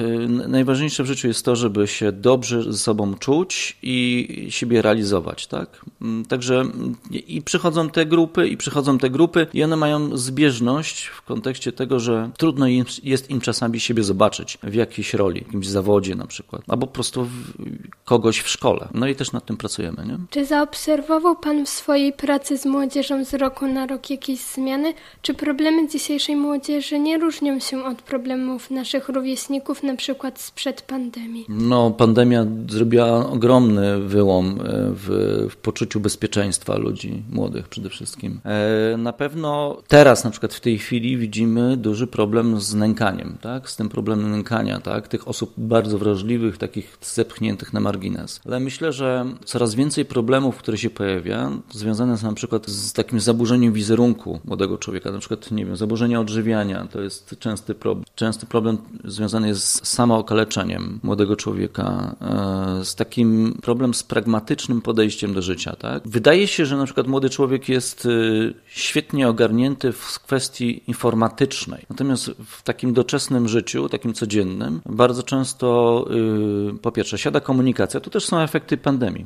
Najważniejsze 0.48 1.04
w 1.04 1.08
życiu 1.08 1.28
jest 1.28 1.46
to, 1.46 1.56
żeby 1.56 1.88
się 1.88 2.12
dobrze 2.12 2.64
ze 2.64 2.78
sobą 2.78 3.14
czuć 3.14 3.78
i 3.84 4.48
siebie 4.50 4.82
realizować, 4.82 5.48
tak? 5.48 5.86
Także 6.30 6.66
i 7.12 7.42
przychodzą 7.42 7.90
te 7.90 8.06
grupy, 8.06 8.48
i 8.48 8.58
przychodzą 8.58 8.98
te 8.98 9.10
grupy 9.10 9.48
i 9.54 9.64
one 9.64 9.76
mają 9.76 10.18
zbieżność 10.18 11.06
w 11.06 11.22
kontekście 11.22 11.72
tego, 11.72 12.00
że 12.00 12.30
trudno 12.38 12.68
jest 13.04 13.30
im 13.30 13.42
czasami 13.42 13.80
siebie 13.80 14.04
zobaczyć 14.04 14.58
w 14.64 14.74
jakiejś 14.74 15.14
roli, 15.14 15.42
w 15.42 15.46
jakimś 15.46 15.68
zawodzie 15.68 16.16
na 16.16 16.28
przykład, 16.28 16.62
albo 16.68 16.88
po 16.88 16.94
prostu 16.94 17.28
kogoś 18.06 18.40
w 18.40 18.50
szkole. 18.50 18.88
No 18.94 19.08
i 19.08 19.16
też 19.16 19.32
nad 19.32 19.46
tym 19.46 19.58
pracujemy, 19.58 20.06
nie? 20.06 20.18
Czy 20.30 20.46
zaobserwował 20.46 21.36
Pan 21.36 21.66
w 21.66 21.70
swojej 21.70 22.14
pracy 22.14 22.58
z 22.58 22.66
młodzieżą 22.70 23.26
z 23.26 23.34
roku 23.34 23.68
na 23.68 23.86
rok 23.88 24.10
jakieś 24.10 24.40
zmiany? 24.40 24.94
Czy 25.22 25.34
problemy 25.34 25.88
dzisiejszej 25.88 26.36
młodzieży 26.36 27.00
nie 27.00 27.18
różnią 27.18 27.60
się 27.60 27.86
od 27.86 28.02
problemów 28.02 28.72
naszych 28.72 29.10
rówieśników, 29.10 29.84
na 29.84 29.96
przykład 29.96 30.40
sprzed 30.40 30.82
pandemii? 30.82 31.46
No, 31.50 31.92
pandemia 31.92 32.46
zrobiła 32.70 33.30
ogromny 33.30 34.00
wyłom 34.00 34.46
e, 34.50 34.64
w, 34.94 35.08
w 35.50 35.56
poczuciu 35.56 36.00
bezpieczeństwa 36.00 36.78
ludzi 36.78 37.24
młodych 37.32 37.68
przede 37.68 37.90
wszystkim. 37.90 38.40
E, 38.46 38.98
na 38.98 39.14
pewno 39.14 39.78
teraz, 39.88 40.24
na 40.24 40.32
przykład 40.32 40.54
w 40.54 40.60
tej 40.60 40.78
chwili, 40.78 41.18
widzimy 41.18 41.78
duży 41.78 42.08
problem 42.08 42.60
z 42.60 42.74
nękaniem, 42.74 43.38
tak? 43.42 43.70
z 43.70 43.76
tym 43.76 43.90
problemem 43.90 44.32
nękania, 44.32 44.80
tak? 44.80 45.08
tych 45.08 45.28
osób 45.28 45.54
bardzo 45.58 45.98
wrażliwych, 45.98 46.58
takich 46.58 46.98
zepchniętych 47.02 47.74
na 47.74 47.80
margines. 47.80 48.42
Ale 48.46 48.60
myślę, 48.60 48.94
że 48.94 49.26
coraz 49.46 49.76
więcej 49.76 50.06
problemów, 50.06 50.58
które 50.58 50.78
się 50.78 50.90
pojawia, 50.90 51.52
związane 51.72 52.18
są 52.18 52.28
na 52.28 52.34
przykład 52.34 52.59
z 52.68 52.94
takim 52.94 53.20
zaburzeniem 53.20 53.74
wizerunku 53.74 54.40
młodego 54.46 54.78
człowieka, 54.78 55.12
na 55.12 55.20
przykład, 55.20 55.52
nie 55.52 55.66
wiem, 55.66 55.76
zaburzenia 55.76 56.20
odżywiania, 56.20 56.88
to 56.92 57.02
jest 57.02 57.36
częsty 57.40 57.76
problem. 57.76 58.06
Częsty 58.16 58.46
problem 58.46 58.78
związany 59.04 59.48
jest 59.48 59.64
z 59.64 59.88
samookaleczeniem 59.88 61.00
młodego 61.04 61.36
człowieka, 61.36 62.16
e, 62.22 62.86
z 62.86 62.96
takim 62.96 63.58
problem 63.62 63.94
z 63.94 64.04
pragmatycznym 64.04 64.82
podejściem 64.82 65.34
do 65.34 65.42
życia, 65.42 65.76
tak? 65.76 66.08
Wydaje 66.08 66.48
się, 66.48 66.66
że 66.66 66.78
na 66.78 66.86
przykład 66.86 67.08
młody 67.08 67.30
człowiek 67.30 67.70
jest 67.70 68.06
e, 68.06 68.10
świetnie 68.68 69.30
ogarnięty 69.30 69.92
w 69.92 70.20
kwestii 70.20 70.84
informatycznej, 70.88 71.86
natomiast 71.90 72.32
w 72.46 72.64
takim 72.64 72.94
doczesnym 72.94 73.48
życiu, 73.48 73.90
takim 73.90 74.14
codziennym, 74.14 74.82
bardzo 74.86 75.24
często 75.24 76.06
e, 76.74 76.78
po 76.78 76.92
pierwsze 76.92 77.18
siada 77.18 77.40
komunikacja, 77.40 78.00
tu 78.00 78.10
też 78.10 78.26
są 78.26 78.40
efekty 78.40 78.78
pandemii, 78.78 79.26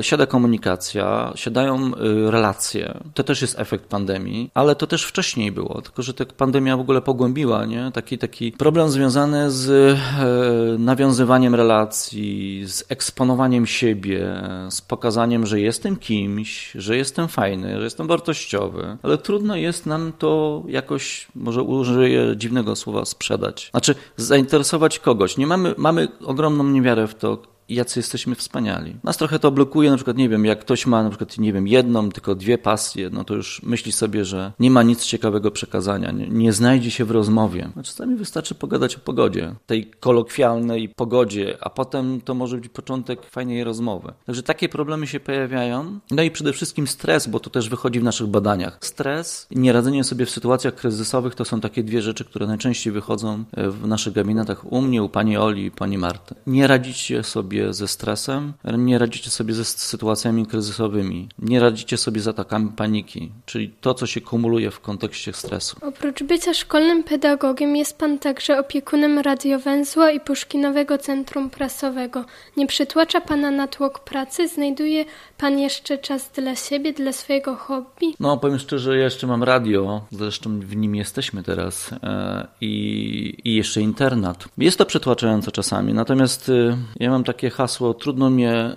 siada 0.00 0.26
komunikacja, 0.26 1.32
siadają 1.34 1.90
relacje. 2.26 2.73
To 3.14 3.24
też 3.24 3.42
jest 3.42 3.58
efekt 3.58 3.86
pandemii, 3.86 4.50
ale 4.54 4.76
to 4.76 4.86
też 4.86 5.04
wcześniej 5.04 5.52
było, 5.52 5.82
tylko 5.82 6.02
że 6.02 6.14
ta 6.14 6.24
pandemia 6.24 6.76
w 6.76 6.80
ogóle 6.80 7.00
pogłębiła 7.00 7.64
nie? 7.64 7.90
Taki, 7.94 8.18
taki 8.18 8.52
problem 8.52 8.88
związany 8.88 9.50
z 9.50 9.70
e, 9.70 10.78
nawiązywaniem 10.78 11.54
relacji, 11.54 12.64
z 12.66 12.84
eksponowaniem 12.88 13.66
siebie, 13.66 14.42
z 14.70 14.80
pokazaniem, 14.80 15.46
że 15.46 15.60
jestem 15.60 15.96
kimś, 15.96 16.72
że 16.74 16.96
jestem 16.96 17.28
fajny, 17.28 17.76
że 17.78 17.84
jestem 17.84 18.06
wartościowy, 18.06 18.96
ale 19.02 19.18
trudno 19.18 19.56
jest 19.56 19.86
nam 19.86 20.12
to 20.18 20.62
jakoś, 20.68 21.28
może 21.34 21.62
użyję 21.62 22.36
dziwnego 22.36 22.76
słowa, 22.76 23.04
sprzedać. 23.04 23.70
Znaczy, 23.70 23.94
zainteresować 24.16 24.98
kogoś. 24.98 25.36
Nie 25.36 25.46
mamy, 25.46 25.74
mamy 25.76 26.08
ogromną 26.24 26.64
niewiarę 26.64 27.06
w 27.06 27.14
to, 27.14 27.53
jacy 27.68 27.98
jesteśmy 27.98 28.34
wspaniali. 28.34 28.96
Nas 29.04 29.16
trochę 29.16 29.38
to 29.38 29.50
blokuje, 29.50 29.90
na 29.90 29.96
przykład, 29.96 30.16
nie 30.16 30.28
wiem, 30.28 30.44
jak 30.44 30.60
ktoś 30.60 30.86
ma 30.86 31.02
na 31.02 31.08
przykład, 31.10 31.38
nie 31.38 31.52
wiem, 31.52 31.68
jedną, 31.68 32.10
tylko 32.10 32.34
dwie 32.34 32.58
pasje, 32.58 33.10
no 33.10 33.24
to 33.24 33.34
już 33.34 33.62
myśli 33.62 33.92
sobie, 33.92 34.24
że 34.24 34.52
nie 34.60 34.70
ma 34.70 34.82
nic 34.82 35.04
ciekawego 35.04 35.50
przekazania, 35.50 36.10
nie, 36.10 36.28
nie 36.28 36.52
znajdzie 36.52 36.90
się 36.90 37.04
w 37.04 37.10
rozmowie. 37.10 37.70
No, 37.76 37.82
czasami 37.82 38.16
wystarczy 38.16 38.54
pogadać 38.54 38.96
o 38.96 38.98
pogodzie, 38.98 39.54
tej 39.66 39.86
kolokwialnej 39.86 40.88
pogodzie, 40.88 41.56
a 41.60 41.70
potem 41.70 42.20
to 42.20 42.34
może 42.34 42.56
być 42.56 42.68
początek 42.68 43.26
fajnej 43.26 43.64
rozmowy. 43.64 44.12
Także 44.26 44.42
takie 44.42 44.68
problemy 44.68 45.06
się 45.06 45.20
pojawiają. 45.20 46.00
No 46.10 46.22
i 46.22 46.30
przede 46.30 46.52
wszystkim 46.52 46.86
stres, 46.86 47.26
bo 47.26 47.40
to 47.40 47.50
też 47.50 47.68
wychodzi 47.68 48.00
w 48.00 48.04
naszych 48.04 48.26
badaniach. 48.26 48.78
Stres 48.80 49.46
i 49.50 49.58
nieradzenie 49.58 50.04
sobie 50.04 50.26
w 50.26 50.30
sytuacjach 50.30 50.74
kryzysowych 50.74 51.34
to 51.34 51.44
są 51.44 51.60
takie 51.60 51.82
dwie 51.82 52.02
rzeczy, 52.02 52.24
które 52.24 52.46
najczęściej 52.46 52.92
wychodzą 52.92 53.44
w 53.52 53.86
naszych 53.86 54.12
gabinetach 54.12 54.72
u 54.72 54.80
mnie, 54.80 55.02
u 55.02 55.08
pani 55.08 55.36
Oli 55.36 55.64
i 55.64 55.70
pani 55.70 55.98
Marty. 55.98 56.34
Nie 56.46 56.66
radzić 56.66 57.12
sobie 57.22 57.53
sobie 57.54 57.74
ze 57.74 57.88
stresem, 57.88 58.52
nie 58.78 58.98
radzicie 58.98 59.30
sobie 59.30 59.54
ze 59.54 59.64
sytuacjami 59.64 60.46
kryzysowymi, 60.46 61.28
nie 61.38 61.60
radzicie 61.60 61.96
sobie 61.96 62.20
z 62.20 62.28
atakami 62.28 62.70
paniki, 62.76 63.32
czyli 63.46 63.74
to, 63.80 63.94
co 63.94 64.06
się 64.06 64.20
kumuluje 64.20 64.70
w 64.70 64.80
kontekście 64.80 65.32
stresu. 65.32 65.76
Oprócz 65.82 66.22
bycia 66.22 66.54
szkolnym 66.54 67.04
pedagogiem 67.04 67.76
jest 67.76 67.98
Pan 67.98 68.18
także 68.18 68.58
opiekunem 68.58 69.18
radiowęzła 69.18 70.10
i 70.10 70.20
Puszkinowego 70.20 70.98
Centrum 70.98 71.50
Prasowego. 71.50 72.24
Nie 72.56 72.66
przytłacza 72.66 73.20
Pana 73.20 73.50
natłok 73.50 73.98
pracy? 73.98 74.48
Znajduje 74.48 75.04
Pan 75.38 75.58
jeszcze 75.58 75.98
czas 75.98 76.30
dla 76.34 76.56
siebie, 76.56 76.92
dla 76.92 77.12
swojego 77.12 77.56
hobby? 77.56 78.14
No, 78.20 78.36
powiem 78.36 78.58
szczerze, 78.58 78.96
ja 78.96 79.04
jeszcze 79.04 79.26
mam 79.26 79.42
radio, 79.42 80.04
zresztą 80.12 80.60
w 80.60 80.76
nim 80.76 80.94
jesteśmy 80.94 81.42
teraz 81.42 81.90
e, 82.02 82.46
i, 82.60 83.34
i 83.44 83.54
jeszcze 83.54 83.80
internat. 83.80 84.44
Jest 84.58 84.78
to 84.78 84.86
przytłaczające 84.86 85.52
czasami, 85.52 85.94
natomiast 85.94 86.48
e, 86.48 86.76
ja 87.00 87.10
mam 87.10 87.24
takie 87.24 87.43
hasło, 87.50 87.94
trudno 87.94 88.30
mnie, 88.30 88.52
e, 88.52 88.76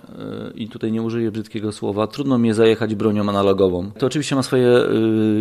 i 0.54 0.68
tutaj 0.68 0.92
nie 0.92 1.02
użyję 1.02 1.30
brzydkiego 1.30 1.72
słowa, 1.72 2.06
trudno 2.06 2.38
mnie 2.38 2.54
zajechać 2.54 2.94
bronią 2.94 3.28
analogową. 3.28 3.90
To 3.98 4.06
oczywiście 4.06 4.36
ma 4.36 4.42
swoje 4.42 4.68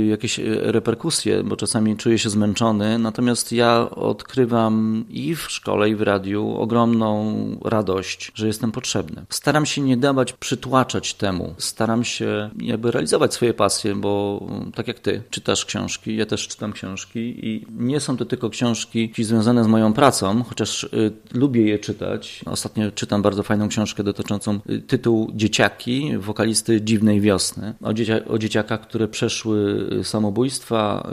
jakieś 0.10 0.40
reperkusje, 0.62 1.44
bo 1.44 1.56
czasami 1.56 1.98
czuję 1.98 2.20
się 2.20 2.30
zmęczony, 2.30 3.00
natomiast 3.00 3.52
ja 3.52 3.90
odkrywam 3.90 5.06
i 5.10 5.36
w 5.36 5.42
szkole, 5.42 5.90
i 5.90 5.96
w 5.96 6.02
radiu 6.02 6.56
ogromną 6.58 7.36
radość, 7.66 8.32
że 8.36 8.48
jestem 8.48 8.72
potrzebny. 8.72 9.26
Staram 9.30 9.66
się 9.66 9.82
nie 9.82 9.98
dawać 9.98 10.34
przytłaczać 10.34 11.14
temu. 11.14 11.56
Staram 11.58 12.04
się 12.04 12.50
jakby 12.60 12.92
realizować 12.92 13.34
swoje 13.34 13.54
pasje, 13.54 13.96
bo 13.96 14.44
tak 14.76 14.88
jak 14.88 15.00
ty, 15.00 15.22
czytasz 15.30 15.66
książki, 15.66 16.16
ja 16.16 16.26
też 16.26 16.48
czytam 16.48 16.74
książki 16.74 17.20
i 17.20 17.66
nie 17.78 18.00
są 18.00 18.18
to 18.18 18.26
tylko 18.26 18.50
książki 18.50 19.12
związane 19.20 19.64
z 19.64 19.68
moją 19.68 19.94
pracą, 19.94 20.44
chociaż 20.44 20.90
lubię 21.34 21.62
je 21.62 21.80
czytać. 21.80 22.42
Ostatnio 22.46 22.92
czytam 22.92 23.17
bardzo 23.22 23.44
fajną 23.44 23.68
książkę 23.68 24.04
dotyczącą 24.04 24.60
y, 24.70 24.82
tytułu 24.82 25.32
Dzieciaki, 25.36 26.18
wokalisty 26.18 26.82
Dziwnej 26.82 27.22
Wiosny. 27.22 27.74
O, 27.82 27.94
dziecia 27.94 28.26
o 28.26 28.38
dzieciakach, 28.38 28.82
które 28.82 29.08
przeszły 29.08 29.88
y, 30.00 30.04
samobójstwa, 30.04 31.10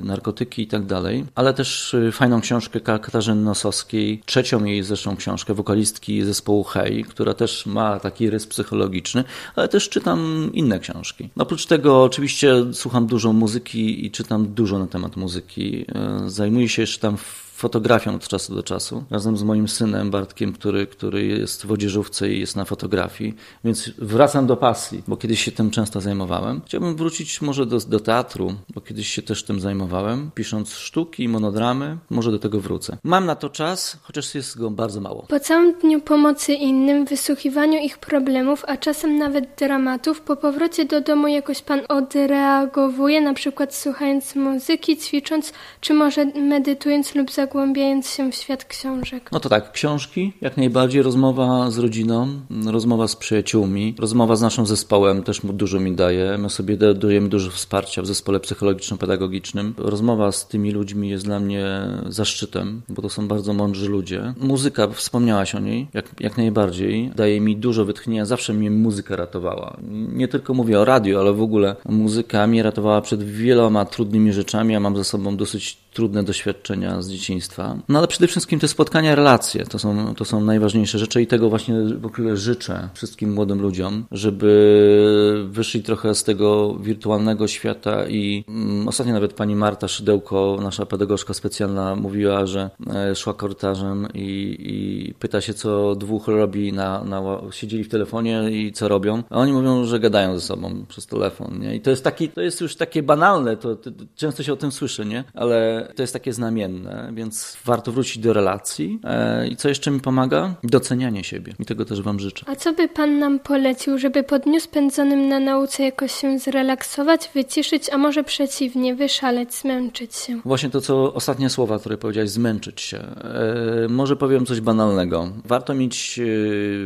y, 0.00 0.04
narkotyki 0.04 0.62
i 0.62 0.66
tak 0.66 0.86
dalej. 0.86 1.24
Ale 1.34 1.54
też 1.54 1.96
fajną 2.12 2.40
książkę 2.40 2.80
Katarzyny 2.80 3.42
Nosowskiej, 3.42 4.22
trzecią 4.26 4.64
jej 4.64 4.82
zresztą 4.82 5.16
książkę 5.16 5.54
wokalistki 5.54 6.22
zespołu 6.22 6.64
Hej, 6.64 7.04
która 7.04 7.34
też 7.34 7.66
ma 7.66 8.00
taki 8.00 8.30
rys 8.30 8.46
psychologiczny, 8.46 9.24
ale 9.56 9.68
też 9.68 9.88
czytam 9.88 10.50
inne 10.52 10.78
książki. 10.78 11.28
Oprócz 11.36 11.66
tego 11.66 12.02
oczywiście 12.02 12.54
słucham 12.72 13.06
dużo 13.06 13.32
muzyki 13.32 14.06
i 14.06 14.10
czytam 14.10 14.46
dużo 14.46 14.78
na 14.78 14.86
temat 14.86 15.16
muzyki. 15.16 15.86
Zajmuję 16.26 16.68
się 16.68 16.82
jeszcze 16.82 17.00
tam 17.00 17.16
fotografią 17.58 18.14
od 18.14 18.28
czasu 18.28 18.54
do 18.54 18.62
czasu, 18.62 19.04
razem 19.10 19.36
z 19.36 19.42
moim 19.42 19.68
synem 19.68 20.10
Bartkiem, 20.10 20.52
który, 20.52 20.86
który 20.86 21.26
jest 21.26 21.66
w 21.66 21.72
odzieżówce 21.72 22.30
i 22.30 22.40
jest 22.40 22.56
na 22.56 22.64
fotografii, 22.64 23.34
więc 23.64 23.90
wracam 23.98 24.46
do 24.46 24.56
pasji, 24.56 25.02
bo 25.08 25.16
kiedyś 25.16 25.44
się 25.44 25.52
tym 25.52 25.70
często 25.70 26.00
zajmowałem. 26.00 26.60
Chciałbym 26.66 26.96
wrócić 26.96 27.42
może 27.42 27.66
do, 27.66 27.78
do 27.78 28.00
teatru, 28.00 28.54
bo 28.74 28.80
kiedyś 28.80 29.08
się 29.08 29.22
też 29.22 29.42
tym 29.42 29.60
zajmowałem, 29.60 30.30
pisząc 30.34 30.72
sztuki, 30.72 31.28
monodramy, 31.28 31.98
może 32.10 32.30
do 32.30 32.38
tego 32.38 32.60
wrócę. 32.60 32.96
Mam 33.04 33.26
na 33.26 33.34
to 33.34 33.48
czas, 33.48 33.98
chociaż 34.02 34.34
jest 34.34 34.58
go 34.58 34.70
bardzo 34.70 35.00
mało. 35.00 35.26
Po 35.28 35.40
całym 35.40 35.72
dniu 35.78 36.00
pomocy 36.00 36.52
innym, 36.52 37.04
wysłuchiwaniu 37.04 37.78
ich 37.78 37.98
problemów, 37.98 38.64
a 38.68 38.76
czasem 38.76 39.18
nawet 39.18 39.44
dramatów, 39.58 40.20
po 40.20 40.36
powrocie 40.36 40.84
do 40.84 41.00
domu 41.00 41.28
jakoś 41.28 41.62
pan 41.62 41.80
odreagowuje, 41.88 43.20
na 43.20 43.34
przykład 43.34 43.74
słuchając 43.74 44.36
muzyki, 44.36 44.96
ćwicząc, 44.96 45.52
czy 45.80 45.94
może 45.94 46.24
medytując 46.24 47.14
lub 47.14 47.32
za 47.32 47.47
zagłębiając 47.48 48.10
się 48.10 48.32
w 48.32 48.34
świat 48.34 48.64
książek. 48.64 49.30
No 49.32 49.40
to 49.40 49.48
tak, 49.48 49.72
książki, 49.72 50.32
jak 50.40 50.56
najbardziej, 50.56 51.02
rozmowa 51.02 51.70
z 51.70 51.78
rodziną, 51.78 52.28
rozmowa 52.66 53.08
z 53.08 53.16
przyjaciółmi, 53.16 53.94
rozmowa 53.98 54.36
z 54.36 54.42
naszym 54.42 54.66
zespołem 54.66 55.22
też 55.22 55.40
dużo 55.44 55.80
mi 55.80 55.92
daje. 55.92 56.38
My 56.38 56.50
sobie 56.50 56.76
dajemy 56.76 57.28
dużo 57.28 57.50
wsparcia 57.50 58.02
w 58.02 58.06
zespole 58.06 58.40
psychologiczno-pedagogicznym. 58.40 59.74
Rozmowa 59.78 60.32
z 60.32 60.48
tymi 60.48 60.70
ludźmi 60.70 61.08
jest 61.08 61.24
dla 61.24 61.40
mnie 61.40 61.66
zaszczytem, 62.06 62.82
bo 62.88 63.02
to 63.02 63.08
są 63.08 63.28
bardzo 63.28 63.52
mądrzy 63.52 63.88
ludzie. 63.88 64.34
Muzyka, 64.40 64.88
wspomniałaś 64.88 65.54
o 65.54 65.58
niej, 65.58 65.86
jak, 65.94 66.20
jak 66.20 66.36
najbardziej, 66.36 67.10
daje 67.16 67.40
mi 67.40 67.56
dużo 67.56 67.84
wytchnienia. 67.84 68.24
Zawsze 68.24 68.54
mnie 68.54 68.70
muzyka 68.70 69.16
ratowała. 69.16 69.76
Nie 70.12 70.28
tylko 70.28 70.54
mówię 70.54 70.80
o 70.80 70.84
radiu, 70.84 71.18
ale 71.18 71.32
w 71.32 71.42
ogóle 71.42 71.76
muzyka 71.88 72.46
mnie 72.46 72.62
ratowała 72.62 73.00
przed 73.00 73.22
wieloma 73.22 73.84
trudnymi 73.84 74.32
rzeczami. 74.32 74.72
Ja 74.72 74.80
mam 74.80 74.96
za 74.96 75.04
sobą 75.04 75.36
dosyć 75.36 75.87
trudne 75.98 76.22
doświadczenia 76.22 77.02
z 77.02 77.10
dzieciństwa. 77.10 77.76
No 77.88 77.98
ale 77.98 78.08
przede 78.08 78.26
wszystkim 78.26 78.60
te 78.60 78.68
spotkania, 78.68 79.14
relacje 79.14 79.64
to 79.64 79.78
są, 79.78 80.14
to 80.14 80.24
są 80.24 80.40
najważniejsze 80.40 80.98
rzeczy 80.98 81.22
i 81.22 81.26
tego 81.26 81.50
właśnie 81.50 81.74
w 81.84 82.06
ogóle 82.06 82.36
życzę 82.36 82.88
wszystkim 82.94 83.32
młodym 83.32 83.62
ludziom, 83.62 84.04
żeby 84.12 85.46
wyszli 85.50 85.82
trochę 85.82 86.14
z 86.14 86.24
tego 86.24 86.74
wirtualnego 86.74 87.48
świata 87.48 88.08
i 88.08 88.44
mm, 88.48 88.88
ostatnio 88.88 89.12
nawet 89.12 89.32
pani 89.32 89.56
Marta 89.56 89.88
Szydełko, 89.88 90.58
nasza 90.62 90.86
pedagogzka 90.86 91.34
specjalna, 91.34 91.96
mówiła, 91.96 92.46
że 92.46 92.70
e, 92.94 93.14
szła 93.14 93.34
korytarzem 93.34 94.08
i, 94.14 94.56
i 94.58 95.14
pyta 95.14 95.40
się, 95.40 95.54
co 95.54 95.94
dwóch 95.94 96.28
robi 96.28 96.72
na, 96.72 97.04
na 97.04 97.22
siedzieli 97.50 97.84
w 97.84 97.88
telefonie 97.88 98.50
i 98.50 98.72
co 98.72 98.88
robią, 98.88 99.22
a 99.30 99.38
oni 99.38 99.52
mówią, 99.52 99.84
że 99.84 100.00
gadają 100.00 100.38
ze 100.38 100.46
sobą 100.46 100.84
przez 100.88 101.06
telefon, 101.06 101.58
nie? 101.60 101.76
I 101.76 101.80
to 101.80 101.90
jest 101.90 102.04
taki, 102.04 102.28
to 102.28 102.40
jest 102.40 102.60
już 102.60 102.76
takie 102.76 103.02
banalne, 103.02 103.56
to, 103.56 103.76
to 103.76 103.90
często 104.16 104.42
się 104.42 104.52
o 104.52 104.56
tym 104.56 104.72
słyszy, 104.72 105.06
nie? 105.06 105.24
Ale 105.34 105.87
to 105.96 106.02
jest 106.02 106.12
takie 106.12 106.32
znamienne, 106.32 107.10
więc 107.14 107.56
warto 107.64 107.92
wrócić 107.92 108.18
do 108.18 108.32
relacji. 108.32 109.00
E, 109.04 109.48
I 109.48 109.56
co 109.56 109.68
jeszcze 109.68 109.90
mi 109.90 110.00
pomaga? 110.00 110.54
Docenianie 110.64 111.24
siebie. 111.24 111.54
I 111.58 111.64
tego 111.64 111.84
też 111.84 112.02
Wam 112.02 112.20
życzę. 112.20 112.46
A 112.48 112.56
co 112.56 112.72
by 112.72 112.88
Pan 112.88 113.18
nam 113.18 113.38
polecił, 113.38 113.98
żeby 113.98 114.22
po 114.22 114.38
dniu 114.38 114.60
spędzonym 114.60 115.28
na 115.28 115.40
nauce 115.40 115.82
jakoś 115.82 116.12
się 116.12 116.38
zrelaksować, 116.38 117.30
wyciszyć, 117.34 117.90
a 117.90 117.98
może 117.98 118.24
przeciwnie, 118.24 118.94
wyszaleć, 118.94 119.54
zmęczyć 119.54 120.14
się? 120.14 120.40
Właśnie 120.44 120.70
to, 120.70 120.80
co 120.80 121.14
ostatnie 121.14 121.50
słowa, 121.50 121.78
które 121.78 121.98
powiedziałeś, 121.98 122.30
zmęczyć 122.30 122.80
się. 122.80 122.98
E, 122.98 123.88
może 123.88 124.16
powiem 124.16 124.46
coś 124.46 124.60
banalnego. 124.60 125.28
Warto 125.44 125.74
mieć 125.74 126.18
e, 126.18 126.22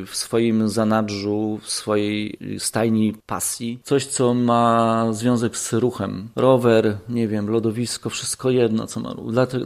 w 0.06 0.10
swoim 0.12 0.68
zanadrzu, 0.68 1.60
w 1.62 1.70
swojej 1.70 2.38
stajni 2.58 3.14
pasji 3.26 3.80
coś, 3.82 4.06
co 4.06 4.34
ma 4.34 5.06
związek 5.12 5.56
z 5.56 5.72
ruchem. 5.72 6.28
Rower, 6.36 6.96
nie 7.08 7.28
wiem, 7.28 7.50
lodowisko, 7.50 8.10
wszystko 8.10 8.50
jedno, 8.50 8.81
co 8.86 9.00
ma. 9.00 9.14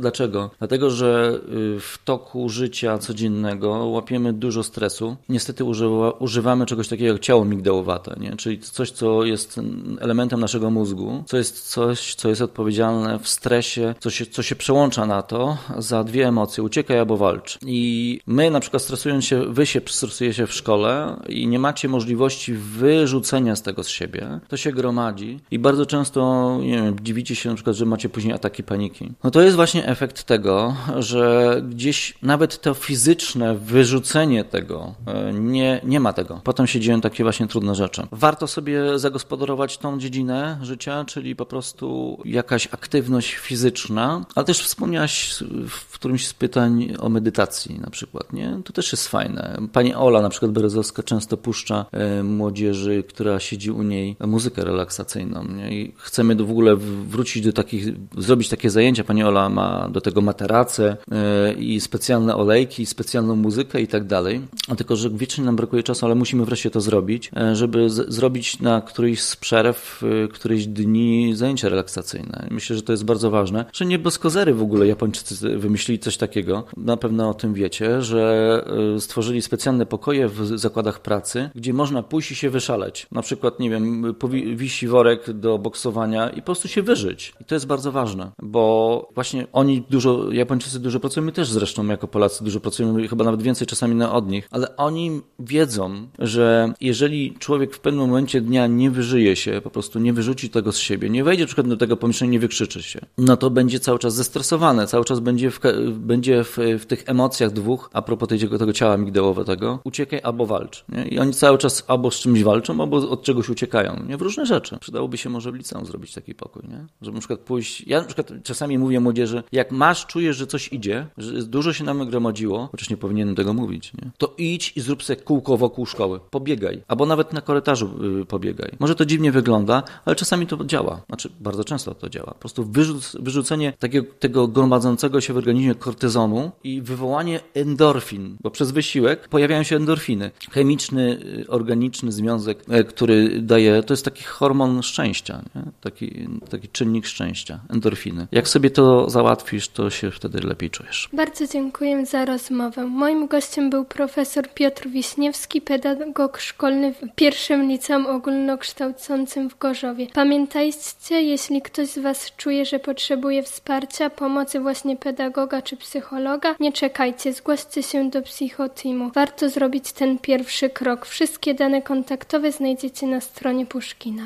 Dlaczego? 0.01 0.51
Dlatego, 0.59 0.91
że 0.91 1.41
y, 1.77 1.81
w 1.81 1.99
toku 2.05 2.49
życia 2.49 2.99
codziennego 2.99 3.71
łapiemy 3.71 4.33
dużo 4.33 4.63
stresu. 4.63 5.17
Niestety 5.29 5.65
używa, 5.65 6.11
używamy 6.11 6.67
czegoś 6.67 6.89
takiego 6.89 7.13
jak 7.13 7.23
ciało 7.23 7.45
migdałowate, 7.45 8.17
nie? 8.21 8.37
czyli 8.37 8.59
coś, 8.59 8.91
co 8.91 9.25
jest 9.25 9.61
elementem 10.01 10.41
naszego 10.41 10.71
mózgu, 10.71 11.25
co 11.27 11.37
jest 11.37 11.69
coś, 11.69 12.15
co 12.15 12.29
jest 12.29 12.43
odpowiedzialne 12.43 13.19
w 13.19 13.29
stresie, 13.29 13.95
co 14.01 14.11
się, 14.11 14.27
co 14.27 14.43
się 14.43 14.57
przełącza 14.57 15.07
na 15.07 15.23
to 15.23 15.59
za 15.79 16.05
dwie 16.05 16.29
emocje, 16.29 16.63
uciekaj 16.63 16.99
albo 16.99 17.17
walcz. 17.17 17.59
I 17.67 18.21
my 18.27 18.51
na 18.51 18.61
przykład 18.61 18.83
stresując 18.83 19.25
się, 19.25 19.45
wy 19.53 19.67
się 19.67 19.81
stresujecie 19.87 20.47
w 20.47 20.53
szkole 20.55 21.17
i 21.29 21.47
nie 21.47 21.59
macie 21.59 21.89
możliwości 21.89 22.55
wyrzucenia 22.55 23.57
z 23.57 23.63
tego 23.63 23.83
z 23.83 23.89
siebie, 23.89 24.41
to 24.49 24.57
się 24.57 24.73
gromadzi 24.73 25.41
i 25.51 25.59
bardzo 25.59 25.87
często, 25.87 26.59
nie 26.63 26.83
wiem, 26.83 26.97
dziwicie 27.03 27.35
się 27.35 27.49
na 27.49 27.55
przykład, 27.55 27.77
że 27.77 27.87
macie 27.87 28.09
później 28.09 28.35
ataki 28.35 28.63
paniki. 28.63 29.06
No 29.25 29.31
to 29.31 29.41
jest 29.41 29.57
właśnie 29.57 29.87
efekt 29.87 30.25
tego, 30.25 30.77
że 30.99 31.57
gdzieś 31.69 32.15
nawet 32.23 32.61
to 32.61 32.75
fizyczne 32.75 33.55
wyrzucenie 33.55 34.45
tego, 34.45 34.95
e, 35.07 35.33
nie, 35.33 35.81
nie 35.85 36.01
ma 36.01 36.13
tego. 36.13 36.41
Potem 36.45 36.67
się 36.67 36.81
dzieją 36.81 37.01
takie 37.01 37.23
właśnie 37.23 37.47
trudne 37.47 37.75
rzeczy. 37.75 38.07
Warto 38.13 38.47
sobie 38.47 38.99
zagospodarować 38.99 39.79
tą 39.79 39.99
dziedzinę 39.99 40.59
życia, 40.63 41.05
czyli 41.05 41.37
po 41.37 41.47
prostu 41.47 42.19
jakaś 42.25 42.67
aktywność 42.67 43.35
fizyczna, 43.35 44.25
ale 44.35 44.45
też 44.45 44.63
wspomniałaś 44.63 45.35
w 45.69 45.93
którymś 45.93 46.27
z 46.27 46.35
pytań 46.35 46.95
o 46.99 47.09
medytacji 47.09 47.81
na 47.81 47.91
przykład, 47.91 48.33
nie? 48.33 48.61
To 48.65 48.73
też 48.73 48.93
jest 48.93 49.09
fajne. 49.09 49.59
Pani 49.73 49.95
Ola 49.95 50.23
na 50.23 50.29
przykład 50.29 50.53
Berezowska 50.53 51.03
często 51.03 51.37
puszcza 51.37 51.87
e, 51.93 52.23
młodzieży, 52.23 53.05
która 53.09 53.41
siedzi 53.41 53.71
u 53.71 53.83
niej, 53.83 54.17
muzykę 54.27 54.65
relaksacyjną, 54.65 55.45
nie? 55.45 55.81
I 55.81 55.93
chcemy 55.97 56.35
w 56.35 56.51
ogóle 56.51 56.77
wrócić 57.07 57.45
do 57.45 57.53
takich, 57.53 57.87
zrobić 58.19 58.49
takie 58.49 58.71
zajęcia, 58.71 58.96
pani 59.05 59.25
Ola 59.25 59.49
ma 59.49 59.89
do 59.89 60.01
tego 60.01 60.21
materace 60.21 60.97
e, 61.13 61.53
i 61.53 61.81
specjalne 61.81 62.37
olejki, 62.37 62.87
specjalną 62.87 63.37
muzykę 63.37 63.81
i 63.81 63.89
tak 63.89 64.05
dalej. 64.05 64.41
Tylko, 64.77 64.97
że 64.97 65.11
wiecznie 65.11 65.45
nam 65.45 65.57
brakuje 65.57 65.83
czasu, 65.83 66.07
ale 66.07 66.15
musimy 66.15 66.45
wreszcie 66.45 66.71
to 66.71 66.81
zrobić, 66.81 67.31
e, 67.37 67.57
żeby 67.57 67.91
zrobić 67.91 68.61
na 68.61 68.81
któryś 68.81 69.23
z 69.23 69.37
przerw, 69.37 70.03
e, 70.25 70.29
któryś 70.29 70.67
dni 70.67 71.35
zajęcia 71.35 71.69
relaksacyjne. 71.69 72.47
Myślę, 72.51 72.77
że 72.77 72.83
to 72.83 72.93
jest 72.93 73.05
bardzo 73.05 73.31
ważne, 73.31 73.65
że 73.73 73.87
nie 73.87 73.99
bez 73.99 74.19
kozery 74.19 74.55
w 74.55 74.63
ogóle 74.63 74.87
Japończycy 74.87 75.59
wymyślili 75.59 75.99
coś 75.99 76.17
takiego. 76.17 76.65
Na 76.77 76.97
pewno 76.97 77.31
o 77.31 77.35
tym 77.35 77.55
wiecie, 77.55 78.03
że 78.03 78.65
stworzyli 78.99 79.43
specjalne 79.43 79.87
pokoje 79.87 80.29
w 80.29 80.59
zakładach 80.59 81.01
pracy, 81.01 81.51
gdzie 81.55 81.73
można 81.73 82.03
pójść 82.03 82.31
i 82.31 82.35
się 82.35 82.51
wyszaleć. 82.51 83.07
Na 83.13 83.23
przykład, 83.23 83.61
nie 83.61 83.71
wiem, 83.71 84.15
wisi 84.57 84.89
worek 84.89 85.33
do 85.33 85.59
boksowania 85.59 86.31
i 86.31 86.37
po 86.37 86.43
prostu 86.43 86.69
się 86.69 86.83
wyżyć. 86.83 87.33
I 87.41 87.45
to 87.45 87.55
jest 87.55 87.67
bardzo 87.67 87.93
ważne, 87.93 88.31
bo 88.43 88.86
bo 88.87 89.09
właśnie 89.15 89.47
oni 89.53 89.83
dużo, 89.91 90.33
Japończycy 90.33 90.81
dużo 90.81 91.01
pracują, 91.01 91.27
my 91.27 91.33
też 91.33 91.51
zresztą 91.51 91.87
jako 91.87 92.09
Polacy 92.09 92.45
dużo 92.45 92.61
pracujemy, 92.61 93.09
chyba 93.09 93.25
nawet 93.25 93.43
więcej 93.43 93.67
czasami 93.67 93.95
na 93.95 94.13
od 94.13 94.31
nich, 94.31 94.49
ale 94.51 94.77
oni 94.77 95.21
wiedzą, 95.39 96.07
że 96.19 96.73
jeżeli 96.81 97.35
człowiek 97.39 97.75
w 97.75 97.81
pewnym 97.81 98.07
momencie 98.07 98.41
dnia 98.41 98.67
nie 98.67 98.91
wyżyje 98.91 99.37
się, 99.37 99.61
po 99.65 99.71
prostu 99.71 99.99
nie 99.99 100.13
wyrzuci 100.13 100.51
tego 100.51 100.73
z 100.73 100.79
siebie, 100.79 101.11
nie 101.11 101.25
wejdzie 101.25 101.47
przykład 101.47 101.69
do 101.69 101.77
tego 101.77 101.97
pomieszczenia, 101.97 102.31
nie 102.31 102.39
wykrzyczy 102.41 102.83
się, 102.83 103.01
no 103.19 103.37
to 103.37 103.51
będzie 103.51 103.81
cały 103.81 103.99
czas 103.99 104.15
zestresowane, 104.15 104.87
cały 104.87 105.05
czas 105.05 105.21
będzie 105.21 105.51
w, 105.51 105.61
będzie 105.91 106.45
w, 106.45 106.59
w 106.79 106.87
tych 106.87 107.03
emocjach 107.07 107.51
dwóch, 107.51 107.91
a 107.93 108.03
propos 108.03 108.29
tego, 108.29 108.59
tego 108.59 108.73
ciała 108.73 108.97
migdałowego, 108.97 109.79
uciekaj 109.85 110.21
albo 110.23 110.47
walcz. 110.47 110.85
Nie? 110.89 111.05
I 111.09 111.19
oni 111.19 111.33
cały 111.33 111.59
czas 111.59 111.85
albo 111.87 112.11
z 112.11 112.15
czymś 112.15 112.43
walczą, 112.43 112.81
albo 112.81 112.97
od 112.97 113.23
czegoś 113.23 113.49
uciekają. 113.49 114.03
Nie? 114.09 114.17
W 114.17 114.23
różne 114.23 114.47
rzeczy. 114.47 114.79
Przydałoby 114.81 115.19
się 115.19 115.31
może 115.31 115.53
w 115.53 115.55
liceum 115.55 115.87
zrobić 115.87 116.15
taki 116.15 116.35
pokój, 116.35 116.63
nie? 116.69 116.87
Żeby 117.03 117.15
na 117.15 117.21
przykład 117.21 117.41
pójść, 117.41 117.87
ja 117.87 118.01
na 118.01 118.07
przykład 118.07 118.33
czasami 118.43 118.76
mówię 118.79 119.01
młodzieży, 119.01 119.43
jak 119.53 119.73
masz, 119.73 120.07
czujesz, 120.07 120.37
że 120.37 120.47
coś 120.47 120.73
idzie, 120.73 121.07
że 121.19 121.43
dużo 121.43 121.73
się 121.73 121.85
nam 121.85 122.11
gromadziło, 122.11 122.69
chociaż 122.73 122.91
nie 122.91 122.97
powinienem 122.97 123.35
tego 123.35 123.55
mówić, 123.55 123.93
nie? 123.95 124.11
to 124.19 124.35
idź 124.39 124.73
i 124.77 124.81
zrób 124.81 125.03
sobie 125.03 125.21
kółko 125.21 125.57
wokół 125.57 125.87
szkoły. 125.87 126.21
Pobiegaj. 126.31 126.83
Albo 126.89 127.07
nawet 127.07 127.33
na 127.33 127.41
korytarzu 127.41 127.91
yy, 128.19 128.25
pobiegaj. 128.25 128.73
Może 128.79 128.95
to 128.95 129.07
dziwnie 129.07 129.33
wygląda, 129.33 129.83
ale 130.05 130.17
czasami 130.17 130.47
to 130.47 130.65
działa. 130.65 131.03
Znaczy, 131.07 131.31
bardzo 131.41 131.65
często 131.65 131.95
to 131.95 132.09
działa. 132.09 132.27
Po 132.27 132.39
prostu 132.39 132.65
wyrzuc, 132.65 133.17
wyrzucenie 133.21 133.73
takiego, 133.79 134.07
tego 134.19 134.49
gromadzącego 134.49 135.21
się 135.21 135.33
w 135.33 135.37
organizmie 135.37 135.75
kortyzonu 135.75 136.51
i 136.65 136.83
wywołanie 136.83 137.41
endorfin, 137.55 138.37
bo 138.41 138.51
przez 138.51 138.71
wysiłek 138.71 139.29
pojawiają 139.29 139.63
się 139.63 139.77
endorfiny. 139.77 140.31
Chemiczny, 140.51 141.21
y, 141.41 141.49
organiczny 141.49 142.13
związek, 142.13 142.63
e, 142.69 142.85
który 142.85 143.43
daje, 143.43 143.83
to 143.83 143.93
jest 143.93 144.05
taki 144.05 144.25
hormon 144.25 144.83
szczęścia, 144.83 145.43
nie? 145.55 145.63
Taki, 145.81 146.29
taki 146.51 146.69
czynnik 146.69 147.07
szczęścia, 147.07 147.61
endorfiny. 147.69 148.29
Jak 148.33 148.49
sobie 148.49 148.66
to 148.71 149.11
załatwisz, 149.11 149.69
to 149.69 149.91
się 149.91 150.11
wtedy 150.11 150.41
lepiej 150.41 150.71
czujesz. 150.71 151.09
Bardzo 151.13 151.47
dziękuję 151.47 152.07
za 152.07 152.25
rozmowę. 152.25 152.87
Moim 152.87 153.27
gościem 153.27 153.71
był 153.71 153.85
profesor 153.85 154.49
Piotr 154.55 154.89
Wiśniewski, 154.89 155.61
pedagog 155.61 156.39
szkolny 156.39 156.95
w 156.95 157.15
pierwszym 157.15 157.69
liceum 157.69 158.07
ogólnokształcącym 158.07 159.51
w 159.51 159.59
Gorzowie. 159.59 160.07
Pamiętajcie, 160.13 161.23
jeśli 161.23 161.63
ktoś 161.63 161.89
z 161.89 161.99
Was 161.99 162.33
czuje, 162.37 162.65
że 162.65 162.79
potrzebuje 162.79 163.43
wsparcia, 163.43 164.11
pomocy 164.11 164.61
właśnie 164.61 164.97
pedagoga 164.97 165.63
czy 165.63 165.77
psychologa, 165.77 166.55
nie 166.61 166.73
czekajcie, 166.73 167.33
zgłoście 167.33 167.83
się 167.83 168.11
do 168.11 168.23
psychoteamu. 168.23 169.11
Warto 169.15 169.49
zrobić 169.49 169.93
ten 169.93 170.19
pierwszy 170.19 170.71
krok. 170.71 171.07
Wszystkie 171.07 171.55
dane 171.55 171.83
kontaktowe 171.83 172.53
znajdziecie 172.53 173.07
na 173.07 173.21
stronie 173.21 173.67
Puszkina. 173.67 174.23